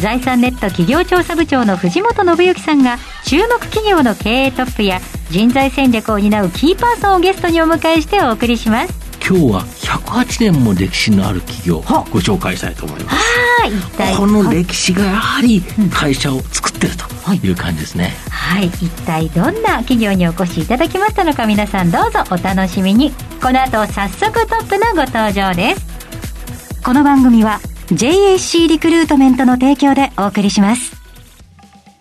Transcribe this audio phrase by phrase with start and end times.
[0.00, 5.00] 財産ネット企業調査部長の藤本信之さんが注目企業の経営トップや
[5.30, 9.06] 人材戦略を担うキーパーソンをゲストにお迎えしてお送りします。
[9.28, 14.16] 今日は108年も歴史のある企業をご紹介したいと思います。
[14.16, 17.04] この歴史がやはり会社を作ってると
[17.34, 17.50] い。
[17.50, 23.12] う感じですね、はい一体どんな企業にお越しいただきましたのか皆さんどうぞお楽しみに。
[23.42, 26.82] この後早速トップのご登場です。
[26.84, 30.96] この番組は JAC リクルートメントの提供でお送りします。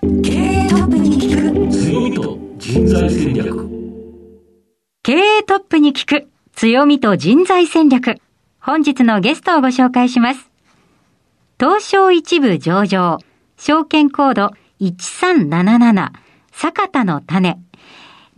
[0.01, 3.69] 経営トップに聞く強みと人材戦略。
[5.03, 8.17] 経営トップに聞く強みと人材戦略。
[8.59, 10.49] 本日のゲストをご紹介します。
[11.59, 13.19] 東証一部上場。
[13.57, 16.11] 証券コード1377
[16.51, 17.59] 坂田の種。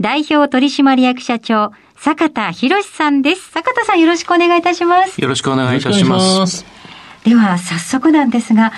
[0.01, 3.51] 代表取締役社長坂田博さんです。
[3.51, 5.21] 坂田さんよろしくお願いいたします。
[5.21, 6.76] よろしくお願いいたします。
[7.27, 8.71] では早速なんですが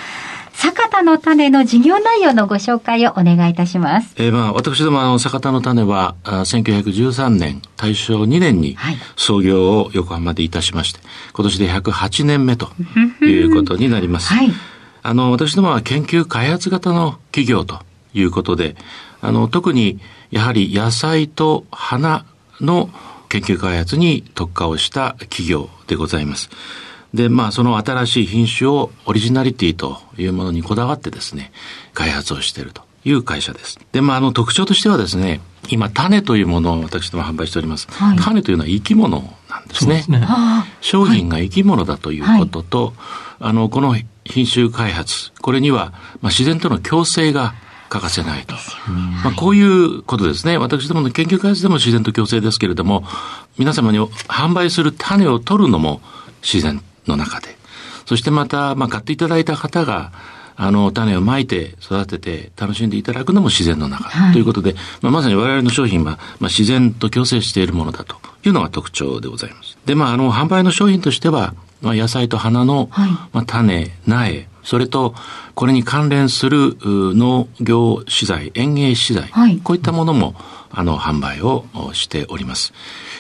[0.54, 11.00] 坂田の種の事業内容のご紹介をお願いいたしますえー、まあ、私ども、あの、坂田の種は、あ1913年、大正2年にはい創業を横浜でいたしまして、
[11.32, 12.72] 今年で108年目と
[13.22, 14.34] いうことになります。
[14.34, 14.52] はい
[15.02, 17.80] あの、私どもは研究開発型の企業と
[18.14, 18.76] いうことで、
[19.22, 22.26] あの、特に、やはり野菜と花
[22.60, 22.90] の
[23.30, 26.50] 研究開発に特化をした企業でございます。
[27.14, 31.52] で、まあ、その新しい品種をオリジナリティというものにこだわってですね、
[31.94, 33.80] 開発をしているという会社です。
[33.92, 37.88] で、まあ、あの、特徴としてはですね、今、種というものを私ども販売しております。
[37.92, 40.06] はい種というのは生き物なんですね。
[40.24, 42.94] あ商品が生き物だということと、
[43.40, 47.56] あの、この品種開発、これには、まあ、自然との共生が
[47.90, 48.56] 欠かせないと。
[49.24, 50.58] まあ、こういうことですね。
[50.58, 53.04] 私どもの研究開発でも自然と共生ですけれども、
[53.58, 56.02] 皆様に販売する種を取るのも
[56.42, 57.58] 自然の中で。
[58.06, 60.12] そしてまた、まあ、買っていただいた方が、
[60.62, 69.78] あの、種をまいて、育てて、楽しんでいただくのも自然の中、はいということで、まあ、まさに我々の商品は、まあ、自然と共生しているものだというのが特徴でございます。
[69.86, 75.16] で、まあ、あの、販売の商品としては、まあ、野菜と花の、はいまあ、種、苗、それと、
[75.56, 80.36] これに関連するう農業資材、園芸資材、はいこういったものも、
[80.72, 82.74] あの、販売をおしております。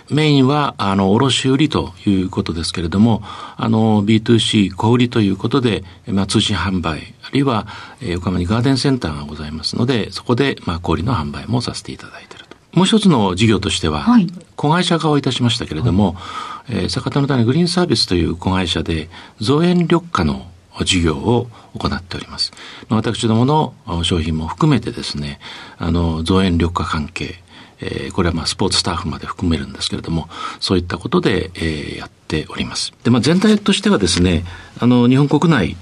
[0.10, 3.22] メインは、あの、卸売ということですけれども、
[3.58, 7.68] あの、B2C 小売りということで、まあ、通信販売、あるいは、
[8.02, 12.58] えー横浜にガーデンセンターがございますので、そこで、まあ、小売りの販売もさせていただいていると。
[12.74, 16.18] もう一つの事業としては、はい子会社化をいたしましたけれども、
[16.70, 19.10] えー坂田の種グリーンサービスという子会社で、
[19.40, 20.48] 造園緑化の
[20.86, 22.52] 事業を行っております。
[22.90, 25.40] まあ私どものあ商品も含めてですね、
[25.78, 27.42] あの、造園緑化関係、
[27.82, 30.28] えーこれはまあスポーツスタッフまで含めるんですけれども、
[30.60, 32.94] そういったことで、えーやっております。
[33.04, 34.44] で、まあ全体としてはですね、
[34.80, 35.76] あの、日本国内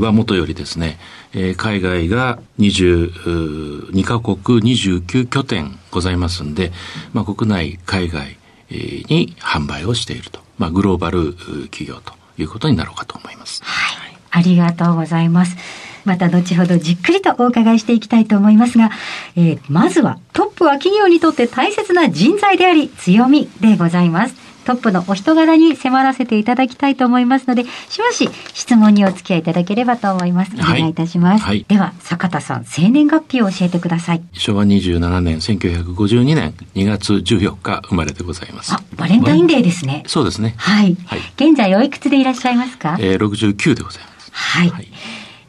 [0.00, 0.98] はもとよりですね、
[1.32, 6.72] えー海外が22カ国29拠点ございますんで、
[7.12, 8.36] まあ国内、海外
[8.70, 10.40] に販売をしていると。
[10.58, 11.34] まあグローバル
[11.70, 13.62] 企業ということになろうかと思います。
[13.64, 14.16] はい。
[14.32, 15.56] ありがとうございます。
[16.04, 18.90] また後ほどじっくりとお伺いしていきたいと思いますが、
[19.36, 24.34] えーまずはトップは企業にとって大切な人材であり強みでございます。
[24.64, 30.52] トップのお人柄に迫らせていただきたいと思いますので、しばし質問にお付き合いいただければと思います。
[30.54, 31.44] おはい願いいたします。
[31.44, 34.22] はいでは、坂田さん、生年月日を教えてください。
[34.34, 40.04] 昭和27年、1952年2月14日生まれでございますあ。、バレンタインデーですね。
[40.06, 40.54] そうですね。
[40.58, 40.96] はい。
[41.06, 42.96] はい現在おいくつでいらっしゃいますか？
[43.00, 44.30] えー、69でございます。
[44.32, 44.70] はい。
[44.70, 44.86] はい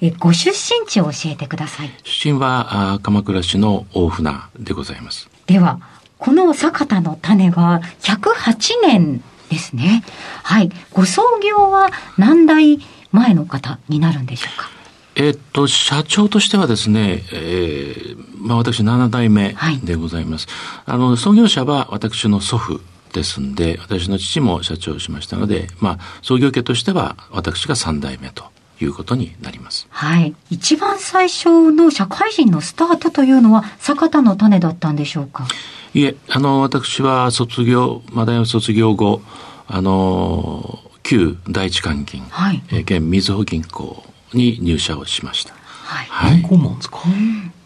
[0.02, 1.92] えご出身地を教えてください。
[2.04, 5.30] 出身はあー鎌倉市の大船でございます。
[5.46, 5.80] では、
[6.18, 10.04] この坂田の種は108年ですね。
[10.44, 10.72] はい。
[10.92, 12.80] ご創業は何代
[13.12, 14.70] 前の方になるんでしょうか？
[15.16, 20.48] えーっと、社長としてはですね、えーまあ私7代目はいでございます。
[20.86, 22.82] あの、創業者は私の祖父
[23.14, 28.46] ですんで、私の父も社長をしましたので、まあ、創業家としては私が3代目と
[28.84, 29.88] いうことになります。
[29.90, 30.34] はい。
[30.50, 35.48] 一番最初の社会人のスタートというのは坂田の種だったんでしょうか？
[35.94, 39.22] いえ、あの、私は卒業、まあ大学卒業後、
[39.68, 45.54] あの、旧第一関銀、はいえー現みずほ銀行に入社をしました。
[45.54, 46.06] はい。
[46.08, 46.42] はい。
[46.42, 47.00] 顧問ですか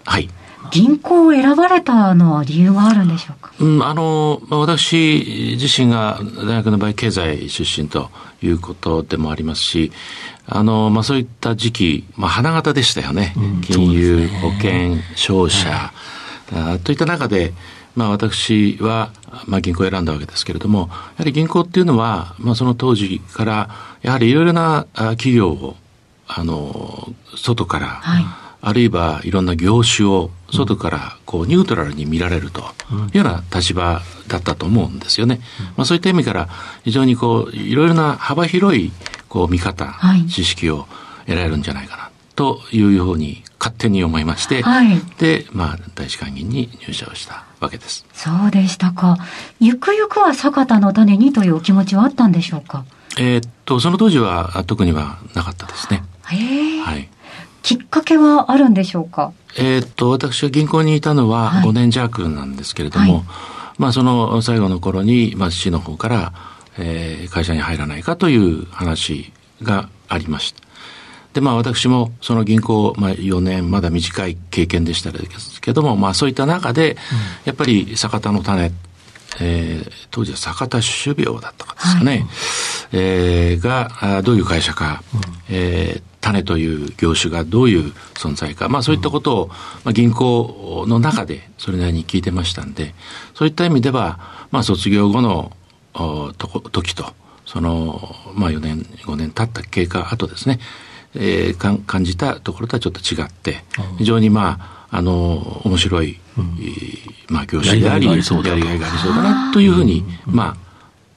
[0.06, 0.30] はい。
[0.72, 3.52] 銀行を選ばれたのは理由があるんでしょうか？
[3.60, 8.10] うん、あの、まあ、私自身が大学の場合経済出身と
[8.42, 9.92] いうことでもありますし、
[10.48, 13.34] あの、まあ、そういった時期、まあ、花形でしたよね。
[13.38, 15.92] うん金融、ね保険、商社、
[16.54, 17.54] あといった中で、
[17.96, 19.12] まあ、私は、
[19.48, 23.70] まあ、銀行を選んだわけですけれども、やはり銀行っていうのは、まあ、その当時から、
[24.02, 25.76] やはりいろいろなあ企業を、
[26.28, 28.26] あの、外から、はい。
[28.68, 32.64] あるいはいろんな業種を外からこうニュートラルに見られるとい
[33.14, 35.40] うような立場だったと思うんですよね。
[35.78, 36.50] まあそういった意味から
[36.84, 38.92] 非常にこういろいろな幅広い
[39.36, 40.88] こう見方、はい知識を
[41.26, 48.06] 得られるんじゃないかなというように勝手に思いまして、はいで、まあ大使館銀に入社をしたわけです。
[48.14, 49.18] そうでしたか。
[49.60, 52.86] ゆくゆくは坂田の種にというお気持ちはあったんでしょうか？
[53.18, 56.02] えーっと、その当時はあ特にはなかったですね。
[56.24, 57.10] はい。
[57.62, 59.34] きっかけはあるんでしょうか？
[59.58, 63.24] えーっと、私が銀行にいたのははい5年弱なんですけれども、はい
[63.78, 66.34] まあその最後の頃に、まあ市の方から、
[66.78, 69.32] えー会社に入らないかという話
[69.62, 70.62] がありました。
[71.34, 75.12] で、まあ私もその銀行、まあ4年、まだ短い経験でした
[75.62, 76.98] けども、まあそういった中で、
[77.44, 78.72] やっぱり坂田の種、
[79.40, 82.26] えー当時は坂田種苗だったかですかね、
[82.94, 85.04] えーがあどういう会社か、
[85.50, 89.48] えー種という業種がどういう存在か、まあそういったことを、
[89.84, 92.96] まあ、銀行の中でそれなりに聞いてましたんで、
[93.36, 95.52] そういった意味では、まあ卒業後の
[96.72, 97.14] 時と、
[97.46, 100.60] その、まあ4年、5年経った経過後ですね、
[101.16, 103.64] えーかん感じたところとはちょっと違って、
[103.98, 110.58] 非常にまあ、あの、面白い、えーまあ業種であり、やりがいがありそうだなというふうに、まあ、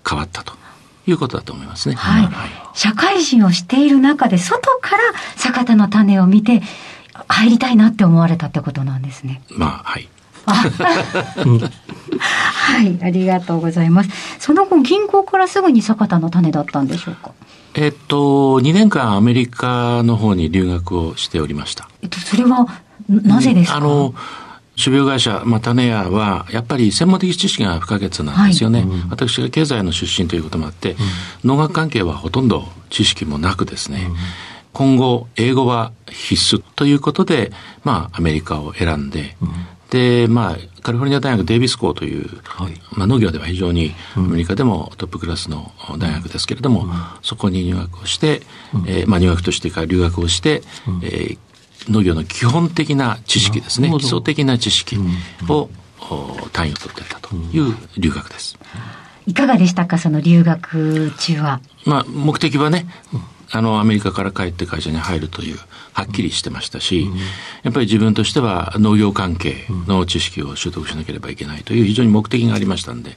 [0.09, 0.59] 変わったと。
[1.07, 1.95] いうことだと思いますね。
[1.95, 2.29] はい。
[2.75, 5.03] 社会人をしている中で、外から
[5.37, 6.63] 坂田の種を見て、
[7.29, 9.43] 入りたいなって思われたってことなんですね。
[9.51, 10.09] まあ、はい。
[10.47, 10.67] は
[12.83, 14.11] い、ありがとうございます。
[14.39, 17.33] その後、銀行からすぐに坂田の種だったんでしょうか？
[17.75, 21.89] えっと、2年間アメリカの方に留学をしておりました。
[22.03, 22.67] えっと、それは、
[23.09, 23.77] なぜですか？
[23.77, 24.15] あの、
[24.83, 28.85] 種苗会社、まあ、種屋は、やっぱり専門的知識が不可欠なんですよね。
[29.11, 30.97] 私が経済の出身ということもあって、
[31.45, 34.09] 農学関係はほとんど知識もなくですね、
[34.73, 37.51] 今後、英語は必須ということで、
[37.83, 39.37] まあ、アメリカを選んで、
[39.91, 42.75] で、まあ、カリフォルニア大学デイビス校という、はい。
[42.93, 46.87] まあ、農業では非常にアメリカでもトップクラスの大学ですけれども、
[47.23, 48.43] そこに入学をして、
[48.87, 50.63] えーまあ、入学としてから留学をして、
[51.03, 51.39] えー
[51.89, 53.89] 農業の基本的な知識ですね。
[53.89, 54.99] 基礎的な知識
[55.49, 55.71] を、
[56.11, 58.59] お単位を取っていったという留学です。
[59.27, 61.61] いかがでしたかその留学中は？
[61.87, 62.87] まあ、目的はね、
[63.51, 65.59] あの、アメリカから帰って会社に入るという、
[65.93, 67.09] はっきりしてましたし、
[67.63, 73.17] やっぱり自分としては農業関係の知識を習得しなければいけないという非常に目的がありましたんで、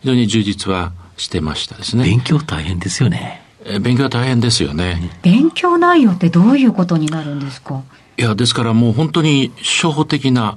[0.00, 2.04] 非常に充実はしてましたですね。
[2.04, 3.42] 勉強大変ですよね。
[3.66, 5.10] え勉強は大変ですよね。
[5.22, 7.82] 勉強内容ってどういうことになるんですか？
[8.16, 10.54] いや、ですからもう本当に初歩的な、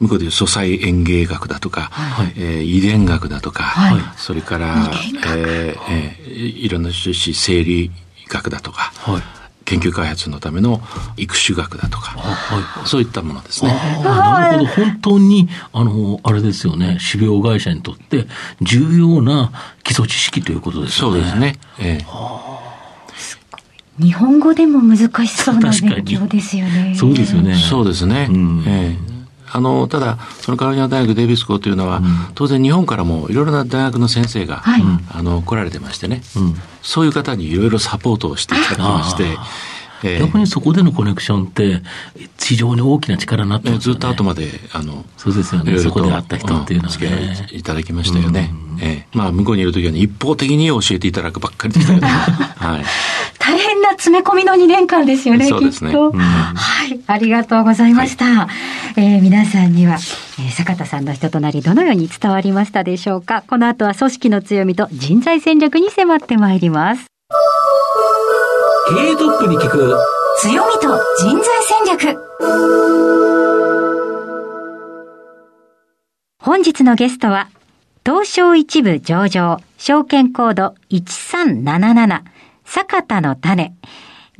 [0.00, 4.90] 向こうでいう素材園芸学だとか、はいえー遺伝学だとか、はいそれから、
[5.36, 7.90] えーえーいろんな種子生理
[8.28, 9.22] 学だとか、はい。
[9.64, 10.82] 研究開発のための
[11.16, 12.88] 育種学だとか、はい。
[12.88, 13.72] そういったものですね。
[14.04, 14.84] なるほど。
[14.84, 16.98] 本当に、あの、あれですよね。
[17.10, 18.26] 種苗会社にとって
[18.60, 21.20] 重要な基礎知識ということですよね。
[21.20, 21.38] そうです。
[21.38, 21.58] ね。
[21.78, 22.04] ええ
[23.96, 26.96] 日本語でも難しそうな勉強ですよね。
[26.96, 27.54] そうですよね。
[27.54, 28.26] そうですね。
[28.28, 29.14] うんええ
[29.54, 34.82] あの、ただ、そのカロリナ大学デイビス校というのは、ん当然日本からもいろいろな大学の先生が、はい
[35.12, 36.54] あの、来られてましてね、うん。
[36.82, 39.22] そういう方にいろいろサポートをしていただきまして、
[40.02, 41.80] ええ逆にそこでのコネクションって、
[42.38, 43.98] 非常に大きな力になってますよね。
[43.98, 45.78] えずっと後まで、あの、そうですよね。
[45.78, 47.48] そこで会った人っていうのはね。
[47.52, 48.52] いいただきましたよね。
[48.80, 52.84] ええまあ、向こうにいるときはね、一方的に教えていただくばっかりでしたけど、 はい。
[53.46, 56.08] 大変な詰め込みの2年間ですよね、そうですねきっと。
[56.08, 58.48] うんはい、ありがとうございました。
[58.96, 67.04] えー皆さんには、えー坂田さんの人となりどのように伝わりましたでしょうかこの後は組織の強みと人材戦略に迫ってまいります。
[68.88, 69.94] 経営トップに聞く。
[70.40, 70.88] 強みと
[71.20, 72.18] 人材戦略
[76.42, 77.48] 本日のゲストは、
[78.06, 82.22] 東証一部上場、証券コード1377、
[82.64, 83.74] 坂田の種、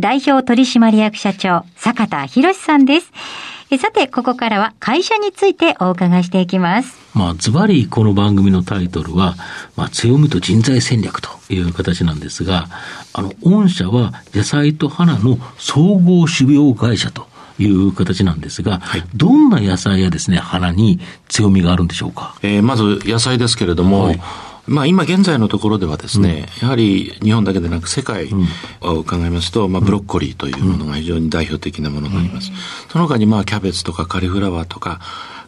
[0.00, 3.12] 代表取締役社長、坂田博さんです。
[3.70, 6.98] えさて、ここからは会社についてお伺いしていきます。
[7.14, 9.36] まあ、ズバリこの番組のタイトルは、
[9.76, 12.68] まあ、強みと人材戦略という形なんですが、
[13.12, 17.26] あの、御社は野菜と花の総合種苗会社と
[17.58, 22.34] いう形なんですが、はい、どんな野菜やですね、花に強みがあるんでしょうか？
[22.42, 24.20] えー、まず野菜ですけれども、はい
[24.66, 28.30] まあ、今現在のところではですね、うん、やはり日本だけでなく世界
[28.80, 32.50] を考えますと、まあ、ブロッコリーというものが非常に代表的なものがあります。
[32.90, 35.00] その他にまあキャベツとかカリフラワーとか、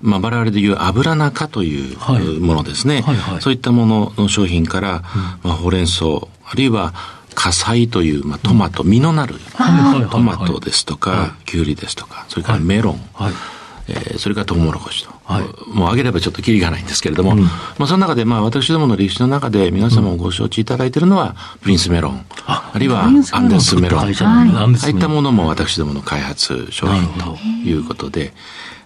[0.02, 3.32] まあ、我々でいう油中というものですね、はいはい。
[3.34, 5.02] はい、そういったものの商品から、
[5.42, 6.04] まあ、ほうれん草、
[6.44, 6.92] あるいは
[7.34, 9.36] 火災という、まあ、トマト、実のなる
[10.10, 13.32] トマトですとか、きゅうりですとか、それからメロン、はい。
[13.88, 27.36] えー、それからトウモロコシと、はい、もう挙げればちょっときりがないんですけれども、うん、まあ、その中で、まあ、私どもの歴史の中で皆様もご承知いただいているのは、プリンスメロン、あるいはアンデスメロン、はい、ああいったものも私どもの開発商品と
[27.68, 28.34] いうことで、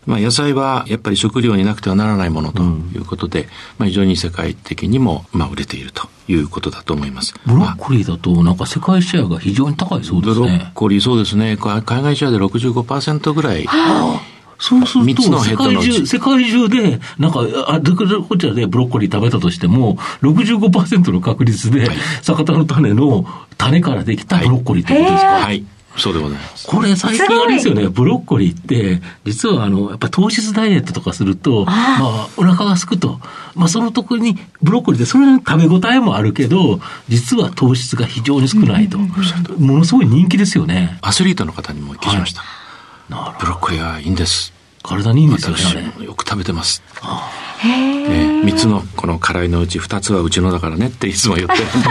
[0.06, 3.46] まあ、野菜はやっぱり食料になくてはならないものということで、うん、
[3.78, 7.34] まあ、非常に世界的にもまあ売れているということだと思います。
[7.44, 10.46] ブロッコリーだと、なんか世界シェアが非常に高いそうですね。
[10.46, 11.58] ブロッコリー、そうですね。
[11.58, 13.64] 海外シェアで65%ぐらい。
[13.66, 14.29] はあ
[14.60, 17.80] そうすると、世界中、世界中で、なんか、あ、
[18.28, 21.88] こちらでブロッコリー食べたとしても、65%の確率で、
[22.22, 23.24] 酒田の種の
[23.56, 25.64] 種からできたブロッコリーってことですか、はい。
[25.96, 26.66] そうでございます。
[26.68, 33.18] これ最近あれですよね、ブロッコリーって、実はあの、やっぱ糖質ダイエットとかすると、まあ、お腹がすくと。
[33.54, 38.98] まあ、その時に、ブロッコリーってそれ食べ応えもあるけど、実は糖質が非常に少ないと。
[38.98, 40.98] ものすごい人気ですよね。
[41.00, 42.42] アスリートの方にもお聞きしました。
[42.42, 42.69] はい、
[43.10, 44.52] ブロッコリーはいいんです。
[44.82, 45.92] 体にいいんですよね。
[46.04, 46.82] よく食べてます。
[47.62, 51.84] え3つのこの辛いのうち2つはうちのだからねっていつも言ってるんですけ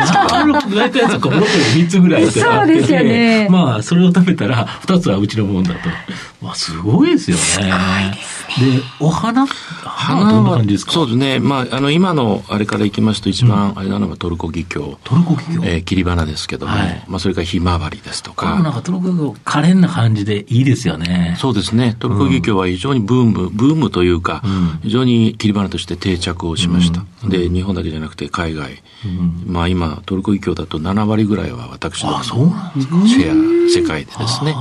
[0.71, 0.79] ど。
[0.79, 6.38] 大体そこブロッコリー3つぐらいってあってて、ね、まあそれを食べたら2つはうちのもんだと。
[6.41, 7.43] まあすごいですよね。
[7.43, 11.39] すごいですで、お花花は、そうですね。
[11.39, 14.97] まあ、あの、今のあれからいきますと、一番あれなのがトルコギキョウ。
[15.03, 18.59] トルコギキョウえー、切り花ですけども、はい、まあ、それからひまわりですとか。
[18.59, 21.35] なんかトルコギキョウ、可憐な感じでいいですよね。
[21.39, 21.95] そうですね。
[21.99, 27.03] トルコギキョウは非常にブーム、ブームというか、うん、非常に切り花として定着をしました。
[27.23, 28.81] うん、で、日本だけじゃなくて海外。
[29.05, 34.55] うん、まあ、今、トルコギキョウだと7割ぐらいは私のシェア、世界でですね、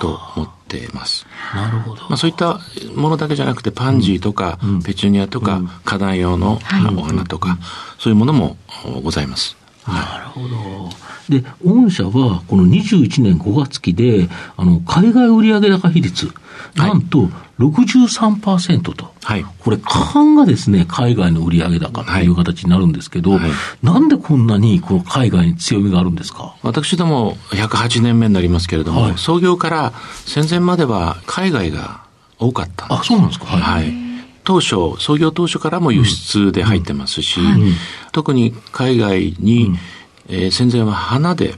[0.00, 1.26] と思っててます。
[1.54, 2.02] なるほど。
[2.02, 2.60] まあそういった
[2.94, 6.60] ものだけじゃなくて、パンジーとか、うん、ペチュニアとか、うん、花壇用の
[6.96, 7.58] お花とか、
[7.98, 8.56] そういうものも
[9.02, 9.59] ございます。
[9.86, 10.90] なるほど。
[11.28, 16.30] で、御社はこの21年5月期で、あの、海外売上高比率、
[16.76, 19.12] なんと63%と。
[19.22, 19.44] はい。
[19.60, 23.50] これ、過半がですね、海外の売上高という形になるんですけど、はい、
[23.82, 26.56] なんでこんなにこの海外に強みがあるんですか？
[26.62, 29.92] 私ども108年目になりますけれども、はい、創業から
[30.26, 32.02] 戦前までは海外が
[32.38, 33.00] 多かったんです。
[33.00, 33.46] あ、そうなんですか？
[33.46, 34.09] はい。
[34.44, 37.62] 当初、創業当初からも輸出で入ってますし、うん。
[37.62, 37.74] うん、
[38.12, 39.78] 特に海外に、うん、
[40.28, 41.54] えー、戦前は花で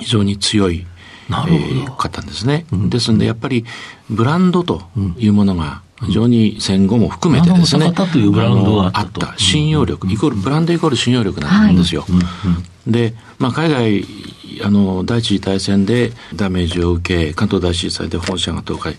[0.00, 0.86] 非常に強い、
[1.28, 2.66] なるほど、えー、かったんですね。
[2.72, 3.64] うん、ですので、やっぱり
[4.08, 4.82] ブランドと
[5.18, 12.04] いうものが、非常に戦後も含めてですね、というブランドがあった信用力、イコール、ブランドイコール信用力なんですよ。
[12.86, 14.04] で、まあ、海外、
[14.64, 18.96] あの、第一次大戦でダメージを受け、関東大震災で本社が倒壊、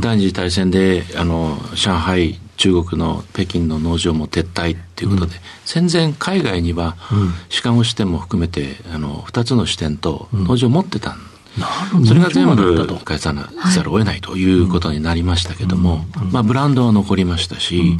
[0.00, 6.96] 第二次大戦で、あの、上海、中国の北京の農場も撤退ということで、うん、戦前海外には、
[7.48, 11.27] シカゴ支店も含めて、あの、二つの支店と農場を持ってたん
[12.06, 17.98] それが全部返さざるを得ないということになりましたけども、まあ、ブランドは残りましたし、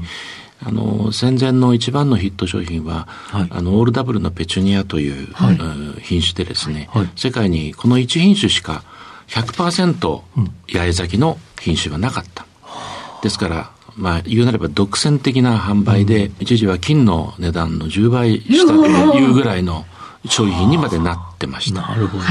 [0.60, 5.56] あの、戦前の一番のヒット商品は、はい、あの、オールダブルのペチュニアという、はい、
[6.02, 8.82] 品種でですね、はい、世界にこの1品種しか
[9.28, 10.20] 100%
[10.72, 12.46] 八重咲きの品種はなかった。
[13.22, 19.84] ですから、まあ、言うなれば独占的な販売で、うん、一時は金の値段の10倍したというぐらいの
[20.28, 21.82] 商品にまでなってました。
[21.82, 22.24] なるほど。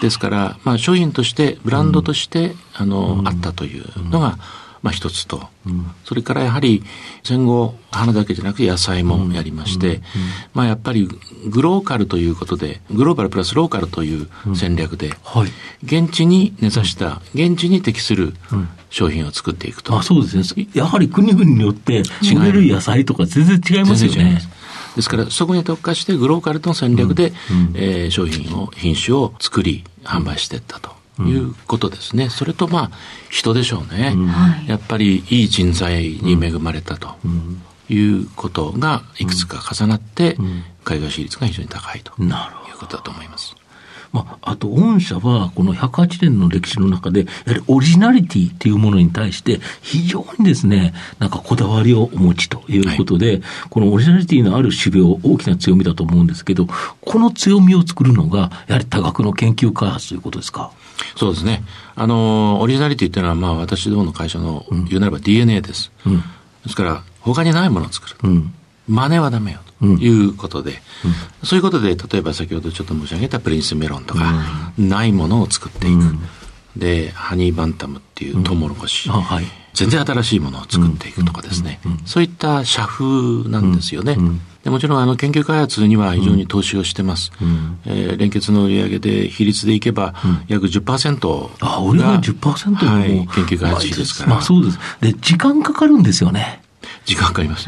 [0.00, 4.38] ですから、まあ、商品として、ブランドとして、あの、あったというのが、
[4.82, 5.48] まあ一つと、
[6.04, 6.84] それからやはり
[7.24, 10.00] 戦後花だけじゃなくて野菜もやりまして、
[10.54, 11.08] まあやっぱり
[11.48, 15.14] グローカルということで、グローバルプラスローカルという戦略で、
[15.82, 18.34] 現地に根ざした、現地に適する
[18.90, 19.98] 商品を作っていくと。
[19.98, 20.68] あそうですね。
[20.74, 22.02] やはり国々によって
[22.36, 24.40] 売れる野菜とか全然違いますよね。
[24.98, 27.34] ですから、そこに特化してグローカルの戦略で、うん
[27.76, 30.98] えー、商品を、品種を作り、販売していったと。
[31.20, 32.30] いうことですね。
[32.30, 32.90] それとまあ、
[33.28, 34.14] 人でしょうね。
[34.68, 37.16] やっぱりいい人材に恵まれたと
[37.88, 40.36] いうことがいくつか重なって、
[40.84, 43.56] 海外私立が非常に高いということだと思います。
[44.12, 56.66] まあ、あと、御社は、この108年の歴史の中で、やはりオリジナリティというものに対して、非常にですね、なんかこだわりをお持ちということで、はい、このオリジナリティのある種苗、大きな強みだと思うんですけど、
[57.00, 60.70] この強みを作るのが、やはり多額の研究開発ということですか？
[61.16, 61.62] そうですね。
[61.94, 65.92] あの、オリジナリティっていうのは、まあ、私どもの会社の、言うならば DNA です。
[66.06, 66.22] うん、で
[66.68, 68.16] すから、他にないものを作る。
[68.22, 68.54] うん、
[68.88, 69.60] 真似はダメよ。
[69.80, 70.72] ということで、
[71.42, 76.18] うん、そういうことで、例えば先ほどちょっと申し上げたプリンスメロンとか、ないものを作っていく。
[76.76, 79.08] で、ハニーバンタムっていうトウモロコシ。
[79.08, 79.44] はい。
[79.74, 84.16] 全然新しいものを作っていくとかですね、そういった社風なんですよね。
[84.64, 87.30] でもちろんあの研究開発には非常に投資をしてます。
[87.40, 90.14] うん、えー、連結の売上で比率でいけば
[90.48, 94.30] 約10%あ、俺が10%はい、研究開発費ですから。
[94.30, 94.78] まあそうです。
[95.00, 96.60] で、時間かかるんですよね。
[97.08, 97.66] 時間かかります。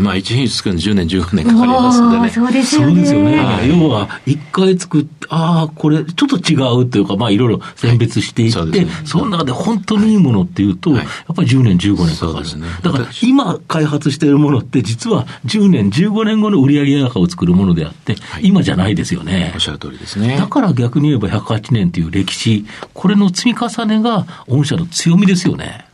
[0.00, 2.30] まあ、一品作るの10年、15年かかりますんでね。
[2.30, 3.06] そうですよね。
[3.12, 3.68] よね。
[3.68, 12.44] 要は、一回作って、ああ、これ、ちょっと違うというか、まあ、いろいろ選別していって、はいそね、その中で本当にいいものっていうと、はい、やっぱり10年、15年かかる。
[12.44, 12.66] ですね。
[12.82, 19.52] だから、今開発しているものって、実は10年、15年後の売上高を作るものであって、はい、今じゃないですよね。
[19.54, 20.38] おっしゃる通りですね。
[20.38, 22.64] だから逆に言えば108年という歴史、
[22.94, 25.84] これの積み重ねが、御社の強みですよね。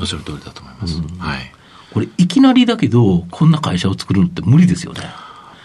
[0.00, 0.96] おっしゃる通りだと思います。
[0.96, 1.52] うん、はい。
[1.92, 5.00] これ、いきなりだけど、こんな会社を作るのって無理ですよね。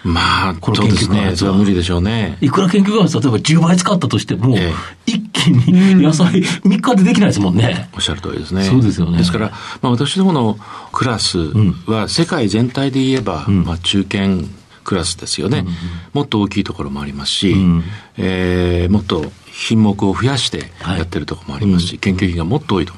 [0.03, 2.37] まあ、この研究開発は無理でしょうね。
[2.39, 4.71] いくら研究開発、例えば10倍使ったとしても、え
[5.07, 7.89] え、一気に野菜3日でできないですもんね。
[7.95, 8.63] おっしゃる通りですね。
[8.65, 9.17] そうですよね。
[9.17, 9.51] ですから、
[9.81, 10.59] まあ、私どもの
[10.91, 11.39] クラス
[11.87, 14.43] は、世界全体で言えば、うん、まあ、中堅
[14.83, 15.67] クラスですよね、うん、
[16.13, 17.83] もっと大きいところもありますし、うん、
[18.17, 22.93] えー、もっと品目を増やしてやってるところもありますし、はい、研究費がもっと多いと。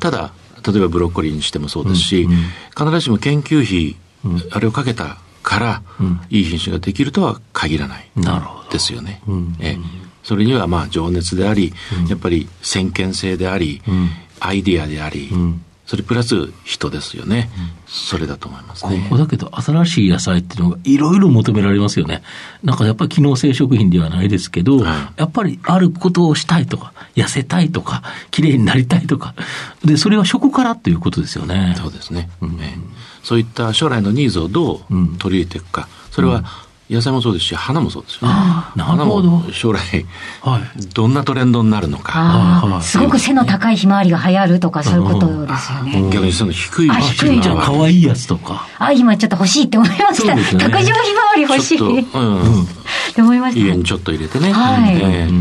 [0.00, 0.32] ただ、
[0.66, 2.28] 例えばブロッコリーにしてもそうですし、
[2.76, 3.96] 必ずしも研究費、
[4.50, 5.82] あれをかけたから、
[6.28, 8.10] いい品種ができるとは限らない
[8.70, 9.22] ですよね。
[9.60, 9.78] え
[10.22, 11.72] それにはまあ情熱であり、
[12.08, 13.82] やっぱり先見性であり、
[14.38, 15.30] アイディアであり、
[15.90, 19.00] それプラス人ですよね、うん、それだと思いますね。
[19.08, 22.22] ここだけど、新しい野菜っていうのがいろいろ求められますよね。
[22.62, 29.34] なんかやっぱり機能性食品ではないですけど、はい、やっぱりあることをしたいとか、痩せたいとか、綺麗になりたいとか、
[29.84, 31.74] で、それは食からということですよね。
[31.76, 32.30] そうですね。
[32.40, 32.56] うん、
[33.24, 36.44] そういった将来のニーズをどう取り入れていくか、それは、
[36.90, 38.34] 野菜もそうですし、花もそうですよね。
[38.74, 39.44] なるほど。
[39.52, 40.04] 将来、
[40.42, 40.62] はい、
[40.92, 42.80] どんなトレンドになるのか。
[42.82, 46.10] すごく背の高いひまわりが流行るとか、そういうことですよね。
[46.10, 48.66] 逆にその低い低いじゃん、かわいいやつとか。
[48.78, 50.34] あ、今ちょっと欲しいって思いました。
[50.34, 51.78] ね、卓上ひまわり欲しい。
[51.78, 52.62] うん。
[52.62, 52.66] っ
[53.14, 53.60] て思いました。
[53.64, 54.52] 家にちょっと入れてね。
[54.52, 55.32] はい。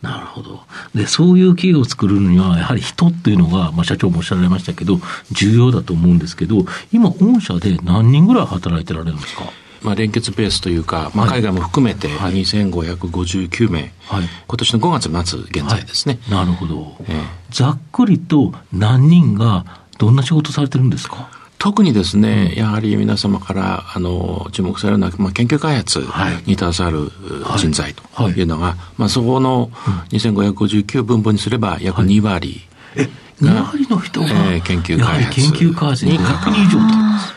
[0.00, 0.62] なるほど。
[0.94, 5.00] で、そういう企業を作るには、やはり人っていうのが、まあ、社長もおっしゃられましたけど、
[5.32, 9.44] 重要だと思うんですけど、今、御社で何人ぐらい働いてられるんですか？
[9.84, 16.18] まあ、連結ベースというか、まあ、海外も含めて2559名、はい、今年の5月末現在ですね。
[16.28, 19.64] はい、なるほど、えー、ざっくりと何人が
[19.98, 21.28] どんな仕事されてるんですか？
[21.58, 26.04] 特にですね、うん、やはり皆様からあの注目されるのは、まあ、研究開発
[26.46, 27.10] に携わる
[27.56, 28.42] 人材とい。
[28.42, 29.68] うのが、はいはい、まあ、そこの
[30.10, 32.60] 2559分母にすれば約2割、
[32.96, 33.08] え
[33.40, 36.78] 2割の人が、えー、研究開発に100人以上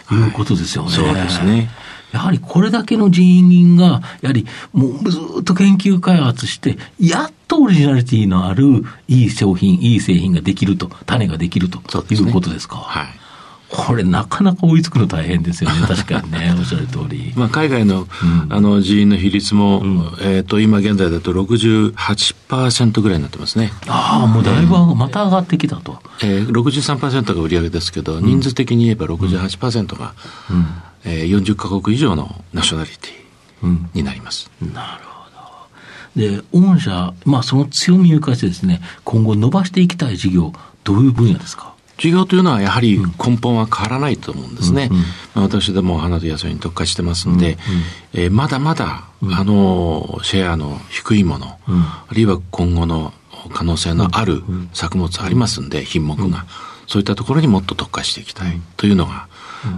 [0.09, 0.91] ということですよね。
[0.91, 1.69] そうですね。
[2.11, 11.79] やはりこれだけの人員が、やはりもうずっと研究開発して、やっとオリジナリティのあるいい商品、いい製品ができると、種ができると
[12.13, 12.77] いうことですか。
[12.77, 13.07] はい。
[13.69, 17.33] これなかなか追いつくの大変ですよね、 確かにね、おっしゃる通り。
[17.35, 18.07] まあ、海外の,、
[18.49, 23.73] あの人員の比率も、うん、えっ、ー、と、今現在だと68%ぐらいになってますね。
[23.87, 25.99] ああ、もうだいぶまた上がってきたと。
[26.21, 30.13] えー、63%が売り上げですけど、人数的に言えば68%が、
[30.49, 30.65] うん、
[31.09, 34.51] えー、40か国以上のナショナリティになります。
[34.61, 35.29] うん、なるほ
[36.19, 36.41] ど。
[36.41, 40.51] で、御社、まあ、その強みを生かしてですね、今後伸ばしていきたい事業、
[40.83, 41.73] どういう分野ですか？
[41.97, 44.89] 事業というのはやはり根本は変わらないと思うんですね。
[44.91, 47.53] うんうん、まあ、私ども花と野菜に特化してますんで、
[48.13, 53.13] うんうん、えー、まだまだ、あの、シェアの低いもの、うん、あるいは今後の
[53.53, 54.43] 可能性のある
[54.73, 56.45] 作物ありますんで、品目が。
[56.89, 59.27] そういったところにもっと特化していきたいというのが、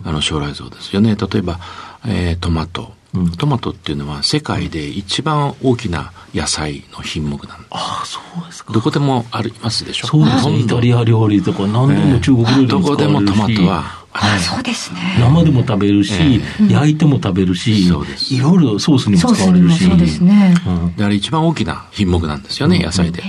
[0.03, 1.15] あの将来像ですよね。
[1.15, 1.59] 例えば、
[2.05, 2.97] えー、トマト。
[3.39, 7.67] トマトっていうのは世界で一番大きな野菜の品目なんです。
[7.71, 8.71] ああ、そうですか。
[8.71, 10.07] どこでもありますでしょ？
[10.07, 10.59] そうですね。
[10.59, 14.99] イタリア料理とか何でも中国料理どこでもトマトはああ、そうですね。
[15.19, 16.13] 生でも食べるし、
[16.69, 19.85] 焼いても食べるし、いろいろソースにも使われるし。
[19.85, 20.53] そうですね。
[20.95, 23.23] で、あれ一番大きな品目なんですよね、野菜で。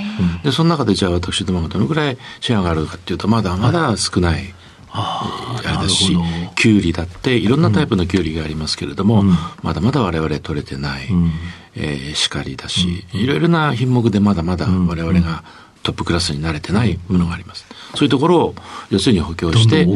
[0.44, 4.54] で、その中でじゃあ私どもがどのぐらいシェアがあるかっていうと、まだまだ少ない。
[4.92, 6.16] あれですし、
[6.57, 11.33] きゅうりだっていろんなタイプのきゅうりがありますけれども、うん、まだまだ我々取れてない、うん、
[11.76, 15.44] えー、しかりだし、いろいろな品目でまだまだ我々が
[15.83, 17.64] トップクラスに慣れてないものがあります。
[17.94, 18.55] そういうところを
[18.90, 19.87] 要するに補強して、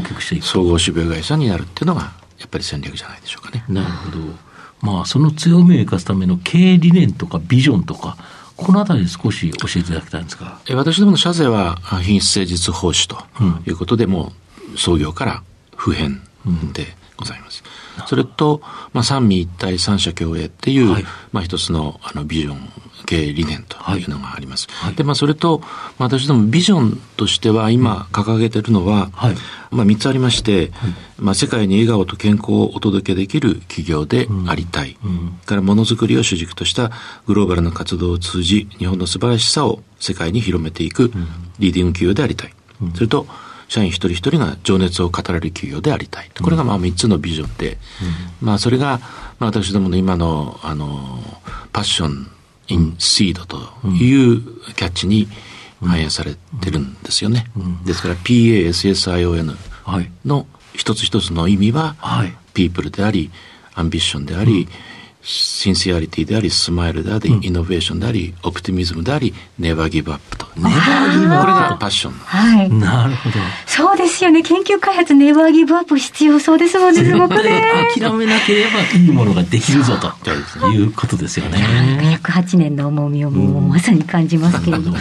[0.40, 3.64] 総合種苗会社になるっていうのが、やっぱり戦略じゃないでしょうかね。
[3.68, 4.18] なるほど。
[4.80, 8.16] まあ、その強みを生かすための経営理念とかビジョンとか、
[8.56, 10.60] このあたり少し教えていただきたいんですか。
[10.70, 13.16] 私どもの社税は品質誠実奉仕と
[13.66, 14.32] いうことで、うん、もう
[14.76, 15.42] 創業から
[15.76, 16.20] 普遍
[16.72, 17.62] でございます。
[18.00, 18.60] うん、それと、
[18.92, 22.68] まあ、三位一体三者共栄っていう、はい、まあ、一つのあのビジョン
[23.06, 24.66] 経営理念というのがあります。
[24.70, 29.34] はい、で、まあ、それと、まあ、私どもビジョンとしては今掲げてるのは、はい、
[29.70, 30.72] まあ、3つありまして、
[31.18, 34.96] まあ、世界に笑顔と健康をお届けできる企業でありたい。
[35.04, 36.90] うん、からものづくりを主軸とした
[37.26, 41.12] グローバルな活動を通じ、日本の素晴らしさを世界に広めていく
[41.58, 42.54] リーディング企業でありたい。
[42.82, 43.26] うん、それと、
[43.74, 46.30] 社員一人一人が情熱を語れる企業でありたい。
[46.40, 47.78] これがまあ3つのビジョンで、
[48.40, 49.00] うん、まあそれが、
[49.40, 51.18] まあ私どもの今の、あの、
[51.72, 52.30] パッション
[52.68, 53.58] インシードと
[53.88, 54.42] いう
[54.74, 55.26] キャッチに
[55.80, 57.46] 反映されてるんですよね。
[57.84, 59.56] ですから PASSION
[60.24, 61.96] の一つ一つの意味は、
[62.54, 63.32] ピープルであり、
[63.74, 64.68] アンビションであり、
[65.24, 70.46] シンシアリティであり、スマイルであり、イノベーションであり、オプティミズムであり、ネバーギブアップと。
[70.56, 72.12] ネバーギブアップこれがパッション。
[72.12, 72.70] はい。
[72.70, 73.36] なるほど。
[73.66, 74.42] そうですよね。
[74.42, 77.62] 研究開発ネバーギブアップ必要そうですもんね、 すごくね。
[77.96, 82.18] 諦めなければいいものができるぞということですよね。
[82.22, 84.98] 108年の重みをもうまさに感じますけれども。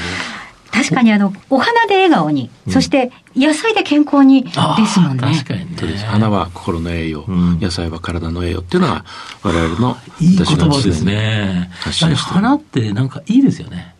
[0.73, 5.21] 確かにあの、お花で笑顔に、うん、そして野菜で健康にですもんね。
[5.21, 9.05] 確かに、ね、花は心の栄養、うん、野菜は体の栄養っていうのが
[9.43, 11.69] 我々のいい言葉ですね。
[12.17, 13.93] 花ってなんかいいですよね。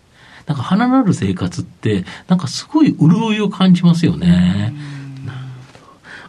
[0.48, 4.74] なんか花のある生活って、なんかすごい潤いを感じますよね。
[4.98, 5.03] うん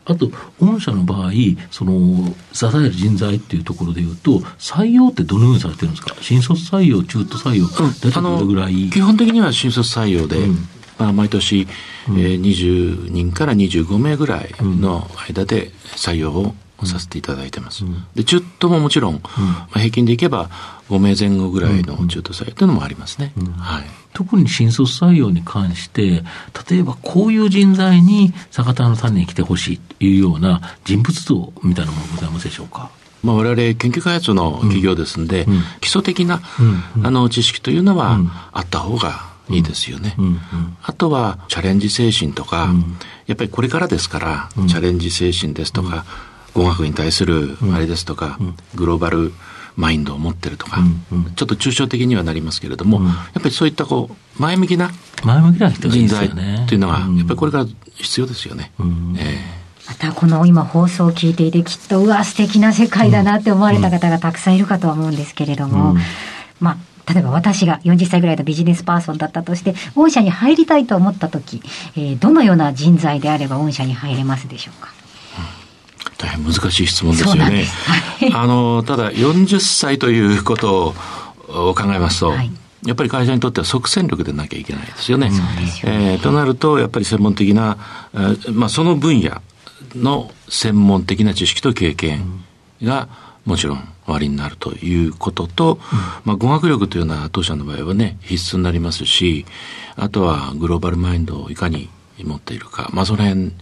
[0.06, 1.30] あと、御社の場合、
[1.70, 6.14] その、支える人材っていうところでいうと、採用ってどのようにされてるんですか？
[6.20, 8.90] 新卒採用、中途採用、大体どれぐらい？
[8.90, 11.66] 基本的には新卒採用で、うん、まあ、毎年、
[12.08, 17.84] うん、えー、20人から25名ぐらいの間で採用をさせていただいてます。
[17.84, 20.50] うん、で、中途ももちろん、うん、まあ、平均でいけば
[20.90, 23.32] 5名前後ぐらいの中途採用というのもありますね。
[23.58, 23.84] はい。
[24.12, 26.24] 特に新卒採用に関して、
[26.70, 32.90] 例えばこういう人材に酒田の種に来てほしいというような人物像みたいなものございますでしょうか？
[33.22, 36.42] まあ、我々研究開発の企業ですんで、うん、基礎的な、
[36.96, 38.18] うん、あの知識というのは
[38.52, 40.14] あった方がいいですよね。
[40.82, 42.72] あとはチャレンジ精神とか、
[43.26, 46.04] やっぱりこれからですから、チャレンジ精神ですとか、
[46.54, 48.38] 語学に対するあれですとか、
[48.74, 49.32] グローバル
[49.76, 51.24] マインドを持ってるとか、うん。
[51.24, 54.90] うん、ちょっと抽象的にはなりますけれども、うん、やっぱりそういったこう前向きな
[55.24, 56.30] 前向きな人材っ
[56.68, 58.72] ていうのが、やっぱりこれから必要ですよね。
[58.78, 59.16] うん。
[59.18, 65.98] えーまたこの今放送を聞いていてきっとうわ素敵な世界だなって思われた方がたくさんいるかとは思うんですけれども、うん、
[66.58, 71.60] まあ例えば私が40歳ぐらいのビジネスパーソンだったとして、御社に入りたいと思ったとき、
[71.96, 74.90] えー、どのような人材であれば御社に入れますでしょうか？
[76.24, 77.66] 大変難しい質問ですよね。
[78.32, 80.94] あの、ただ40歳ということ
[81.48, 82.50] を考えますと、はい、
[82.87, 85.30] やっぱり会社にとっては即戦力でなきゃいけないですよね。
[85.84, 87.76] えー、となると、やっぱり専門的な、
[88.14, 89.42] えー、まあ、その分野
[89.94, 92.44] の専門的な知識と経験
[92.82, 93.08] が、
[93.44, 99.44] もちろんおありになるということと、うん、まあ、語学力というのは当社の場合はね、必須になりますし、
[99.96, 101.90] あとはグローバルマインドをいかに
[102.22, 103.52] 持っているか、まあ、その辺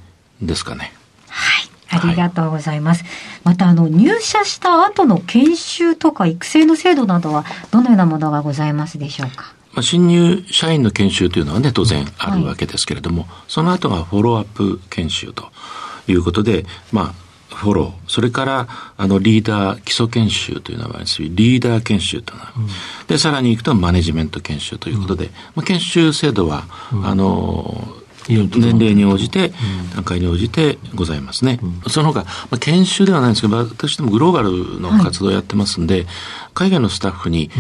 [0.41, 0.93] ですかね。
[1.29, 1.72] はい。
[1.93, 3.05] ありがとうございます。
[3.05, 3.13] はい、
[3.45, 9.53] また、あの、入社した後の研修とか育成の制度などは、どのようなものがございますでしょうか？
[9.75, 15.51] まあ、新入社員の研修というのはね、当然あるわけですけれども、はい、その後がフォローアップ研修と
[16.07, 17.15] いうことで、ま
[17.51, 22.67] あ、フォロー、それから、あの、リーダー基礎研修というのはリーダー研修というのは、うん、
[23.07, 27.97] で、さらに行くとマネジメント研修ということで、うん、まあ、研修制度は、うん、あの、
[28.29, 29.53] 年齢に応じて、
[29.95, 31.61] 段階に応じてございますね。
[31.89, 36.07] その他、まあ、研修ではないんですけど、私どもグローバルの活動をやってますんで、はい、
[36.55, 37.51] 海外のスタッフに、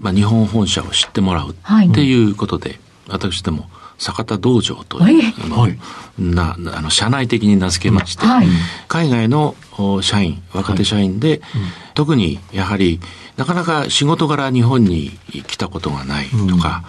[0.00, 5.78] まあ、日本本社を知ってもらうっていうことで、私ども、坂田道場という、はい、
[6.18, 8.46] なあの社内的に名付けまして、はい、
[8.88, 9.54] 海外の
[10.02, 11.42] 社員若手社員で、はいうん、
[11.94, 13.00] 特にやはり
[13.36, 15.10] なかなか仕事柄日本に
[15.46, 16.84] 来たことがないとか、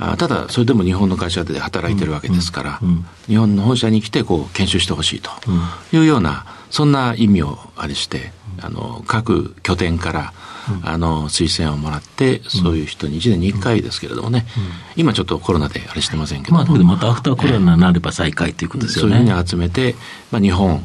[0.00, 2.80] うんうん、ただそれでも日本の会社で働いてるわけですから、
[3.26, 5.30] 日本の本社に来てこう研修してほしいと
[5.92, 10.32] いうようなそんな意味をあれしてあの各拠点から
[10.84, 14.46] あの推薦をもらって、そういう人に1年に1回ですけれどもね、
[14.96, 16.56] 今ちょっとコロナであれしてませんけど。
[16.56, 19.12] まあ、またアフターコロナになれば再開ということですよね。
[19.12, 19.94] そういうふうに集めて、
[20.30, 20.84] まあ、日本、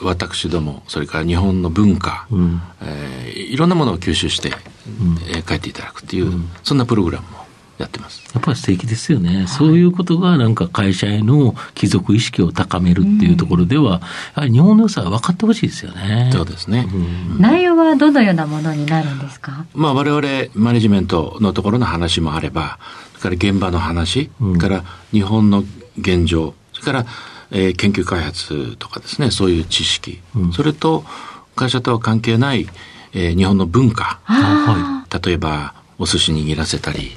[0.00, 7.46] 私ども、それから日本の文化、うん、えー、いろんなものを吸収して、うん、えー、帰っていただくっていう、うん、そんなプログラムも
[7.78, 8.22] やってます。
[8.32, 9.36] やっぱり素敵ですよね。
[9.38, 14.00] はい、そういうことがなんか会社への帰属意識を高めるっていうところでは、
[14.34, 16.30] やはり日本の良さは分かってほしいですよね。
[16.32, 16.86] そうですね。
[17.38, 19.66] 内容はどのようなものになるんですか？
[19.74, 20.22] まあ我々
[20.54, 22.78] マネジメントのところの話もあれば、
[23.18, 25.64] それから現場の話、から日本の
[25.98, 27.06] 現状、それから
[27.50, 31.04] えー、研究開発とかですね、そういう知識、うん、それと
[31.54, 32.66] 会社とは関係ない、
[33.12, 34.20] えー、日本の文化、
[35.24, 37.16] 例えばお寿司握らせたり、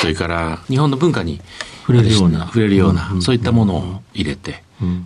[0.00, 1.40] それから日本の文化に
[1.86, 4.62] 触れるような、触れるような、そういったものを入れて、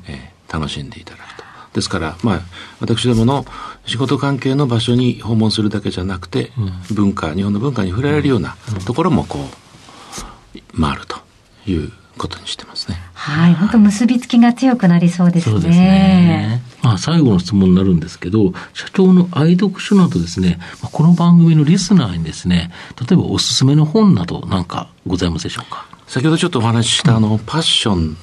[0.09, 1.47] えー、楽しんでいただくと。
[1.75, 2.41] ですから、まあ、
[2.81, 3.45] 私どもの
[3.85, 6.51] 仕事関係の場所に訪問するだけじゃなくて、
[6.91, 11.19] 文化、日本の文化に触れられるようなところもこう、回ると
[11.67, 12.97] いうことにしてますね。
[13.15, 15.53] はい、本当結びつきが強くなりそうですね。
[15.53, 16.63] そうですね。
[16.83, 25.87] まあ、最後の質問になるんですけど、社長の愛読書などですね、この番組のリスナーにですね、例えばおすすめの本などなんかございますでしょうか？
[26.07, 28.17] 先ほどちょっとお話しした、あの、パッション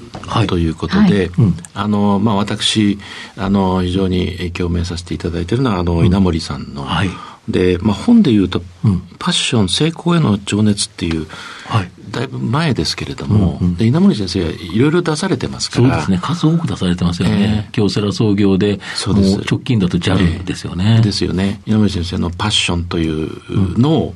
[0.47, 1.29] ということで、
[1.73, 2.97] あの、まあ、私、
[3.36, 7.10] あの、非常に影響をめさせていただいているのは、あの、稲森さんの、はい。
[7.49, 11.27] で、まあ、本でいうと、うん、パッション成功への情熱っていう、
[11.65, 15.89] はい、だいぶ前ですけれども、うんうん、で稲森先生いろいろ出されてますから。
[15.89, 16.19] そうですね。
[16.21, 19.38] 数多く出されてますよね、えー、京セラ創業でそうです。
[19.49, 21.62] 直近だと JAL ですよね、えー、ですよね。
[21.65, 24.15] 稲森先生のパッションというのを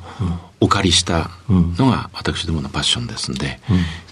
[0.60, 3.60] お借りしたのが私どものパッションですんで、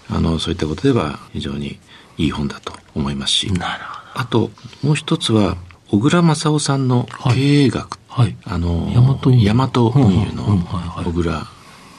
[0.09, 1.79] うん、あのそういったことでは非常に
[2.17, 4.49] いい本だと思いますしあと
[4.83, 5.57] もう一つは
[5.89, 10.33] 小倉正夫さんの経営学、はい、あの大和運輸。
[10.33, 10.57] の
[11.03, 11.47] 小倉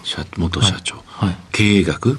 [0.02, 2.18] 社元社長、はい、経営学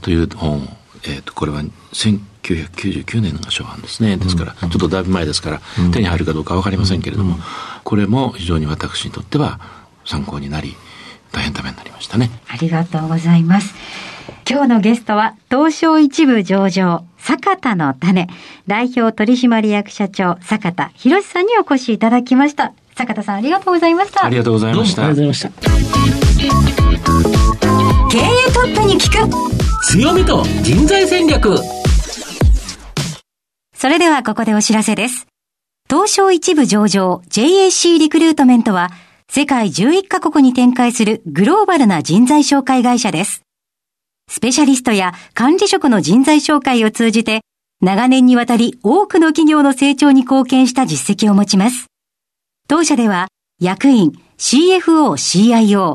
[0.00, 0.68] という本、
[1.04, 4.16] えーと、これは1999年の初版ですね。
[4.16, 5.60] ですから、ちょっとだいぶ前ですから、
[5.92, 7.38] 手に入るかどうか分かりませんけれども、
[7.84, 9.60] これも非常に私にとっては
[10.04, 10.76] 参考になり
[11.32, 12.30] 大変ためになりましたね。
[12.48, 13.74] ありがとうございます。
[14.48, 18.28] 今日のゲストは東証一部上場坂田の種
[18.66, 22.72] 代表取締役社長坂田博さんにお越しいただきました。
[22.94, 24.24] 坂田さんありがとうございました。
[24.24, 25.06] ありがとうございました。
[25.06, 25.52] ありがとうございま
[26.04, 26.21] した
[28.10, 31.56] 経営トップに聞く強みと人材戦略
[33.74, 35.26] それではここでお知らせです
[35.88, 38.90] 東証一部上場 JAC リクルートメントは
[39.34, 43.40] 世界11カ国に展開するグローバルな人材紹介会社です。
[44.30, 47.40] スペシャリストや管理職の人材紹介を通じて、
[47.80, 51.86] 長年にわたり多くの企業の成長に貢献した実績を持ちます。
[52.68, 55.94] 当社では、役員、CFO、CIO、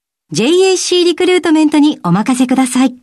[0.33, 2.95] 2124JAC リクルートメントにお任せください。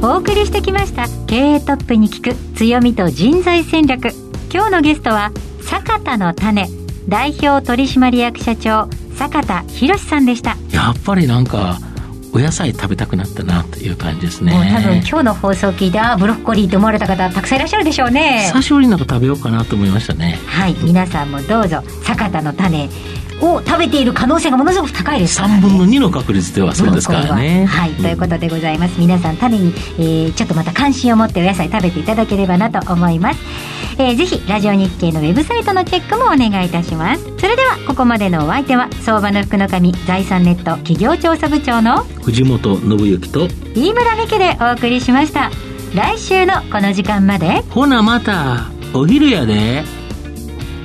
[0.00, 4.10] お送りしてきました経営トップに聞く強みと人材戦略。
[4.52, 5.30] 今日のゲストは
[5.62, 6.68] 坂田の種
[7.08, 11.78] 代表取締役社長坂田博さんでしたやっぱりなんか
[12.32, 22.88] お野菜食べたくなったなという感じですねもう多分今日の放送を聞いてあブロッコリーと思われた方たくさんいらっしゃるでしょうね久しぶりになんか食べようかなと思いましたねはい皆さんもどうぞ坂田の種
[23.40, 25.36] を食べている可能性がものすごく高いです。
[25.36, 27.66] から、ね、3分の2の確率ではそうですからね。
[27.66, 27.92] はい。
[27.92, 28.98] ということでございます。
[28.98, 33.40] 皆さん種に、えー、ちょっとまた関心を持ってお野菜食べていただければなと思います、
[33.98, 37.24] えー、ぜひラジオ日経のウェブサイトのチェックもお願いいたします。
[37.38, 45.50] それではここまでのお相手は相場の福の神財産ネット企業調査部長の藤本信之と飯村美希でお送りしました。
[45.94, 47.62] 来週のこの時間まで。
[47.70, 49.97] ほなまたお昼やで